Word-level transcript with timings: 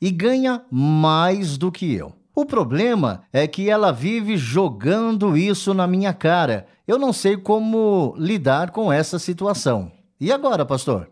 e 0.00 0.10
ganha 0.10 0.64
mais 0.70 1.56
do 1.56 1.70
que 1.72 1.94
eu. 1.94 2.12
O 2.34 2.44
problema 2.44 3.24
é 3.32 3.46
que 3.46 3.70
ela 3.70 3.92
vive 3.92 4.36
jogando 4.36 5.36
isso 5.36 5.72
na 5.72 5.86
minha 5.86 6.12
cara. 6.12 6.66
Eu 6.86 6.98
não 6.98 7.12
sei 7.12 7.36
como 7.36 8.14
lidar 8.18 8.72
com 8.72 8.92
essa 8.92 9.18
situação. 9.18 9.90
E 10.20 10.30
agora, 10.30 10.66
pastor? 10.66 11.10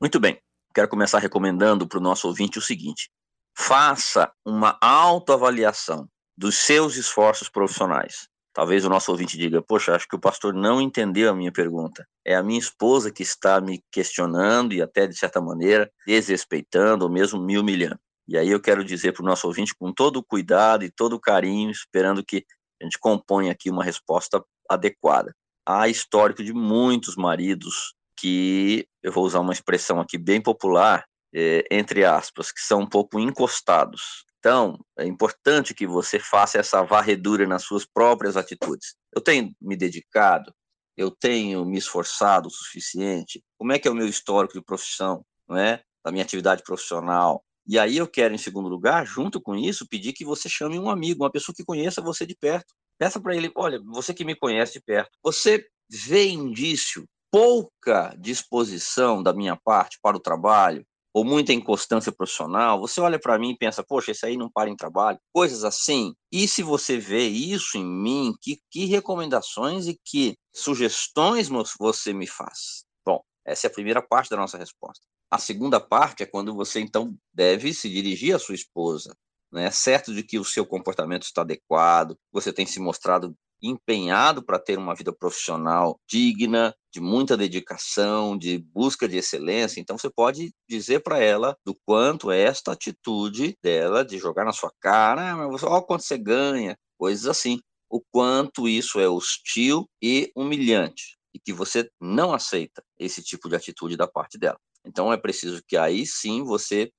Muito 0.00 0.20
bem. 0.20 0.38
Quero 0.74 0.88
começar 0.88 1.18
recomendando 1.18 1.86
para 1.86 1.98
o 1.98 2.02
nosso 2.02 2.28
ouvinte 2.28 2.58
o 2.58 2.62
seguinte: 2.62 3.10
faça 3.56 4.30
uma 4.44 4.76
autoavaliação 4.80 6.06
dos 6.36 6.56
seus 6.56 6.96
esforços 6.96 7.48
profissionais. 7.48 8.28
Talvez 8.52 8.84
o 8.84 8.88
nosso 8.88 9.10
ouvinte 9.10 9.38
diga: 9.38 9.62
Poxa, 9.62 9.94
acho 9.94 10.06
que 10.06 10.16
o 10.16 10.20
pastor 10.20 10.52
não 10.52 10.80
entendeu 10.80 11.30
a 11.30 11.34
minha 11.34 11.50
pergunta. 11.50 12.06
É 12.24 12.34
a 12.34 12.42
minha 12.42 12.58
esposa 12.58 13.10
que 13.10 13.22
está 13.22 13.60
me 13.60 13.82
questionando 13.90 14.72
e 14.74 14.82
até, 14.82 15.06
de 15.06 15.16
certa 15.16 15.40
maneira, 15.40 15.90
desrespeitando 16.06 17.04
ou 17.04 17.10
mesmo 17.10 17.40
me 17.40 17.58
humilhando. 17.58 17.98
E 18.28 18.36
aí 18.36 18.50
eu 18.50 18.60
quero 18.60 18.84
dizer 18.84 19.12
para 19.12 19.22
o 19.22 19.26
nosso 19.26 19.46
ouvinte, 19.46 19.74
com 19.74 19.90
todo 19.90 20.18
o 20.18 20.24
cuidado 20.24 20.84
e 20.84 20.90
todo 20.90 21.14
o 21.14 21.20
carinho, 21.20 21.70
esperando 21.70 22.22
que 22.22 22.44
a 22.80 22.84
gente 22.84 22.98
componha 22.98 23.50
aqui 23.50 23.70
uma 23.70 23.82
resposta 23.82 24.44
adequada. 24.68 25.34
Há 25.66 25.88
histórico 25.88 26.44
de 26.44 26.52
muitos 26.52 27.16
maridos 27.16 27.94
que, 28.14 28.86
eu 29.02 29.10
vou 29.10 29.24
usar 29.24 29.40
uma 29.40 29.52
expressão 29.52 29.98
aqui 29.98 30.18
bem 30.18 30.42
popular, 30.42 31.06
é, 31.34 31.64
entre 31.70 32.04
aspas, 32.04 32.52
que 32.52 32.60
são 32.60 32.80
um 32.80 32.86
pouco 32.86 33.18
encostados. 33.18 34.24
Então, 34.38 34.78
é 34.98 35.06
importante 35.06 35.74
que 35.74 35.86
você 35.86 36.18
faça 36.18 36.58
essa 36.58 36.82
varredura 36.82 37.46
nas 37.46 37.62
suas 37.62 37.86
próprias 37.86 38.36
atitudes. 38.36 38.94
Eu 39.14 39.22
tenho 39.22 39.54
me 39.60 39.74
dedicado, 39.74 40.52
eu 40.96 41.10
tenho 41.10 41.64
me 41.64 41.78
esforçado 41.78 42.48
o 42.48 42.50
suficiente. 42.50 43.42
Como 43.56 43.72
é 43.72 43.78
que 43.78 43.88
é 43.88 43.90
o 43.90 43.94
meu 43.94 44.06
histórico 44.06 44.54
de 44.54 44.64
profissão, 44.64 45.24
não 45.48 45.56
é? 45.56 45.82
Da 46.04 46.12
minha 46.12 46.24
atividade 46.24 46.62
profissional, 46.62 47.42
e 47.68 47.78
aí 47.78 47.98
eu 47.98 48.08
quero, 48.08 48.34
em 48.34 48.38
segundo 48.38 48.68
lugar, 48.68 49.06
junto 49.06 49.40
com 49.40 49.54
isso, 49.54 49.86
pedir 49.86 50.14
que 50.14 50.24
você 50.24 50.48
chame 50.48 50.78
um 50.78 50.88
amigo, 50.88 51.22
uma 51.22 51.30
pessoa 51.30 51.54
que 51.54 51.64
conheça 51.64 52.00
você 52.00 52.24
de 52.24 52.34
perto. 52.34 52.74
Peça 52.98 53.20
para 53.20 53.36
ele, 53.36 53.52
olha, 53.54 53.78
você 53.84 54.14
que 54.14 54.24
me 54.24 54.34
conhece 54.34 54.72
de 54.72 54.80
perto, 54.80 55.10
você 55.22 55.64
vê 55.88 56.28
indício, 56.28 57.04
pouca 57.30 58.14
disposição 58.18 59.22
da 59.22 59.34
minha 59.34 59.54
parte 59.54 59.98
para 60.02 60.16
o 60.16 60.20
trabalho, 60.20 60.82
ou 61.12 61.24
muita 61.24 61.52
inconstância 61.52 62.12
profissional, 62.12 62.80
você 62.80 63.00
olha 63.00 63.18
para 63.18 63.38
mim 63.38 63.50
e 63.50 63.58
pensa, 63.58 63.82
poxa, 63.82 64.12
esse 64.12 64.24
aí 64.24 64.36
não 64.36 64.50
para 64.50 64.70
em 64.70 64.76
trabalho, 64.76 65.18
coisas 65.32 65.64
assim. 65.64 66.14
E 66.30 66.46
se 66.46 66.62
você 66.62 66.96
vê 66.96 67.26
isso 67.26 67.76
em 67.76 67.84
mim, 67.84 68.34
que, 68.40 68.58
que 68.70 68.84
recomendações 68.86 69.88
e 69.88 69.98
que 70.04 70.36
sugestões 70.54 71.48
você 71.78 72.12
me 72.12 72.26
faz? 72.26 72.84
Bom, 73.04 73.20
essa 73.44 73.66
é 73.66 73.68
a 73.68 73.72
primeira 73.72 74.00
parte 74.00 74.30
da 74.30 74.36
nossa 74.36 74.56
resposta. 74.56 75.04
A 75.30 75.38
segunda 75.38 75.78
parte 75.78 76.22
é 76.22 76.26
quando 76.26 76.54
você 76.54 76.80
então 76.80 77.14
deve 77.32 77.74
se 77.74 77.88
dirigir 77.88 78.34
à 78.34 78.38
sua 78.38 78.54
esposa, 78.54 79.14
né? 79.52 79.70
Certo 79.70 80.14
de 80.14 80.22
que 80.22 80.38
o 80.38 80.44
seu 80.44 80.66
comportamento 80.66 81.24
está 81.24 81.42
adequado, 81.42 82.16
você 82.32 82.52
tem 82.52 82.66
se 82.66 82.80
mostrado 82.80 83.34
empenhado 83.62 84.42
para 84.42 84.58
ter 84.58 84.78
uma 84.78 84.94
vida 84.94 85.12
profissional 85.12 85.98
digna, 86.08 86.74
de 86.92 87.00
muita 87.00 87.36
dedicação, 87.36 88.38
de 88.38 88.58
busca 88.58 89.08
de 89.08 89.16
excelência. 89.16 89.80
Então 89.80 89.98
você 89.98 90.08
pode 90.10 90.52
dizer 90.68 91.00
para 91.00 91.18
ela 91.18 91.56
do 91.64 91.74
quanto 91.84 92.30
esta 92.30 92.72
atitude 92.72 93.56
dela 93.62 94.04
de 94.04 94.18
jogar 94.18 94.44
na 94.44 94.52
sua 94.52 94.72
cara, 94.80 95.32
ah, 95.32 95.48
olha 95.48 95.82
quanto 95.82 96.04
você 96.04 96.16
ganha, 96.16 96.76
coisas 96.96 97.26
assim, 97.26 97.58
o 97.90 98.00
quanto 98.12 98.68
isso 98.68 99.00
é 99.00 99.08
hostil 99.08 99.88
e 100.00 100.30
humilhante 100.36 101.18
e 101.34 101.38
que 101.38 101.52
você 101.52 101.90
não 102.00 102.32
aceita 102.32 102.82
esse 102.98 103.22
tipo 103.22 103.48
de 103.48 103.56
atitude 103.56 103.96
da 103.96 104.06
parte 104.06 104.38
dela. 104.38 104.58
Então 104.84 105.12
é 105.12 105.16
preciso 105.16 105.62
que 105.66 105.76
aí 105.76 106.06
sim 106.06 106.42
você 106.42 106.90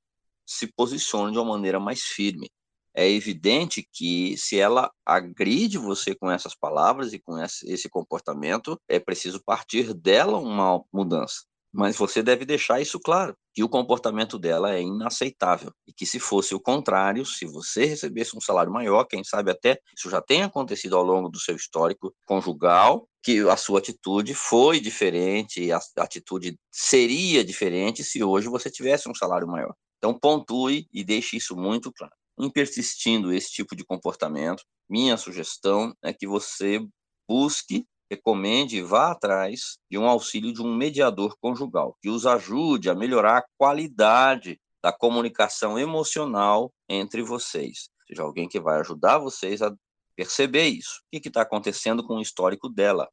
se 0.45 0.67
posicione 0.67 1.31
de 1.31 1.38
uma 1.38 1.53
maneira 1.53 1.79
mais 1.79 2.01
firme. 2.01 2.50
É 2.94 3.07
evidente 3.07 3.88
que 3.94 4.35
se 4.38 4.59
ela 4.59 4.91
agride 5.06 5.78
você 5.78 6.16
com 6.16 6.29
essas 6.29 6.56
palavras 6.56 7.13
e 7.13 7.19
com 7.19 7.38
esse 7.39 7.88
comportamento, 7.88 8.79
é 8.88 9.00
preciso 9.00 9.41
partir 9.44 9.94
dela 9.94 10.38
uma 10.38 10.84
mudança. 10.91 11.44
Mas 11.72 11.95
você 11.95 12.23
deve 12.23 12.45
deixar 12.45 12.81
isso 12.81 13.00
claro, 13.00 13.38
que 13.59 13.63
o 13.63 13.67
comportamento 13.67 14.39
dela 14.39 14.73
é 14.73 14.81
inaceitável 14.81 15.73
e 15.85 15.91
que 15.91 16.05
se 16.05 16.17
fosse 16.17 16.55
o 16.55 16.61
contrário, 16.61 17.25
se 17.25 17.45
você 17.45 17.83
recebesse 17.83 18.37
um 18.37 18.39
salário 18.39 18.71
maior, 18.71 19.03
quem 19.03 19.21
sabe 19.21 19.51
até 19.51 19.77
isso 19.93 20.09
já 20.09 20.21
tenha 20.21 20.45
acontecido 20.45 20.95
ao 20.95 21.03
longo 21.03 21.27
do 21.27 21.37
seu 21.37 21.57
histórico 21.57 22.15
conjugal, 22.25 23.05
que 23.21 23.41
a 23.49 23.57
sua 23.57 23.79
atitude 23.79 24.33
foi 24.33 24.79
diferente, 24.79 25.73
a 25.73 25.81
atitude 25.97 26.57
seria 26.71 27.43
diferente 27.43 28.01
se 28.01 28.23
hoje 28.23 28.47
você 28.47 28.71
tivesse 28.71 29.09
um 29.09 29.13
salário 29.13 29.45
maior. 29.45 29.75
Então 29.97 30.17
pontue 30.17 30.87
e 30.93 31.03
deixe 31.03 31.35
isso 31.35 31.53
muito 31.53 31.91
claro. 31.91 32.13
Em 32.39 32.49
persistindo 32.49 33.33
esse 33.33 33.51
tipo 33.51 33.75
de 33.75 33.83
comportamento, 33.83 34.63
minha 34.89 35.17
sugestão 35.17 35.93
é 36.01 36.13
que 36.13 36.25
você 36.25 36.79
busque 37.27 37.85
recomende 38.09 38.77
e 38.77 38.81
vá 38.81 39.11
atrás 39.11 39.77
de 39.89 39.97
um 39.97 40.07
auxílio 40.07 40.53
de 40.53 40.61
um 40.61 40.75
mediador 40.75 41.37
conjugal, 41.39 41.95
que 42.01 42.09
os 42.09 42.25
ajude 42.25 42.89
a 42.89 42.95
melhorar 42.95 43.37
a 43.37 43.45
qualidade 43.57 44.59
da 44.81 44.91
comunicação 44.91 45.77
emocional 45.77 46.73
entre 46.87 47.21
vocês. 47.21 47.89
Ou 48.01 48.07
seja, 48.07 48.23
alguém 48.23 48.47
que 48.47 48.59
vai 48.59 48.79
ajudar 48.79 49.19
vocês 49.19 49.61
a 49.61 49.73
perceber 50.15 50.67
isso. 50.67 51.01
O 51.13 51.19
que 51.19 51.27
está 51.27 51.41
acontecendo 51.41 52.05
com 52.05 52.15
o 52.15 52.21
histórico 52.21 52.67
dela? 52.69 53.07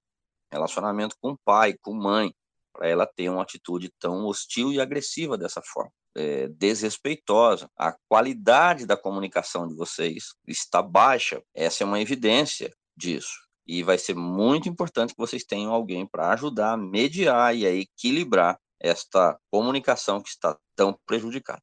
Relacionamento 0.50 1.16
com 1.20 1.32
o 1.32 1.38
pai, 1.44 1.74
com 1.82 1.92
mãe, 1.92 2.34
para 2.72 2.88
ela 2.88 3.06
ter 3.06 3.28
uma 3.28 3.42
atitude 3.42 3.90
tão 3.98 4.26
hostil 4.26 4.72
e 4.72 4.80
agressiva 4.80 5.36
dessa 5.36 5.60
forma. 5.62 5.92
É, 6.16 6.48
desrespeitosa. 6.48 7.68
A 7.76 7.94
qualidade 8.08 8.86
da 8.86 8.96
comunicação 8.96 9.68
de 9.68 9.74
vocês 9.74 10.34
está 10.46 10.80
baixa. 10.80 11.42
Essa 11.54 11.84
é 11.84 11.86
uma 11.86 12.00
evidência 12.00 12.72
disso. 12.96 13.45
E 13.66 13.82
vai 13.82 13.99
ser 13.99 14.15
muito 14.15 14.69
importante 14.69 15.12
que 15.15 15.19
vocês 15.19 15.44
tenham 15.44 15.72
alguém 15.72 16.06
para 16.06 16.31
ajudar 16.32 16.72
a 16.72 16.77
mediar 16.77 17.54
e 17.56 17.66
a 17.66 17.72
equilibrar 17.72 18.59
esta 18.81 19.38
comunicação 19.50 20.21
que 20.22 20.28
está 20.28 20.56
tão 20.77 20.97
prejudicada. 21.06 21.62